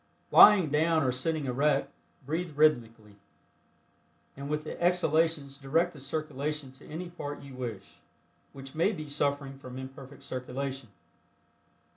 Lying 0.31 0.71
down 0.71 1.03
or 1.03 1.11
sitting 1.11 1.45
erect, 1.45 1.93
breathe 2.25 2.57
rhythmically, 2.57 3.17
and 4.35 4.49
with 4.49 4.63
the 4.63 4.81
exhalations 4.81 5.59
direct 5.59 5.93
the 5.93 5.99
circulation 5.99 6.71
to 6.71 6.87
any 6.87 7.11
part 7.11 7.43
you 7.43 7.53
wish, 7.53 7.99
which 8.51 8.73
may 8.73 8.93
be 8.93 9.07
suffering 9.07 9.59
from 9.59 9.77
imperfect 9.77 10.23
circulation. 10.23 10.89